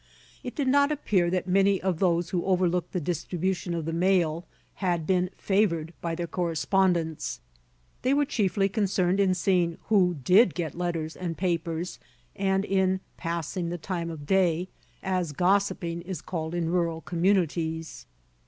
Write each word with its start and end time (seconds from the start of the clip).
It 0.43 0.55
did 0.55 0.67
not 0.67 0.91
appear 0.91 1.29
that 1.29 1.45
many 1.47 1.79
of 1.79 1.99
those 1.99 2.31
who 2.31 2.43
overlooked 2.43 2.91
the 2.91 2.99
distribution 2.99 3.75
of 3.75 3.85
the 3.85 3.93
mail 3.93 4.47
had 4.81 5.05
been 5.05 5.29
favored 5.37 5.93
by 6.01 6.15
their 6.15 6.25
correspondents. 6.25 7.39
They 8.01 8.15
were 8.15 8.25
chiefly 8.25 8.67
concerned 8.67 9.19
in 9.19 9.35
seeing 9.35 9.77
who 9.89 10.15
did 10.23 10.55
get 10.55 10.73
letters 10.73 11.15
and 11.15 11.37
papers, 11.37 11.99
and 12.35 12.65
in 12.65 12.99
"passin' 13.15 13.69
the 13.69 13.77
time 13.77 14.09
o' 14.09 14.17
day," 14.17 14.69
as 15.03 15.33
gossiping 15.33 16.01
is 16.01 16.19
called 16.19 16.55
in 16.55 16.71
rural 16.71 17.01
communities. 17.01 18.07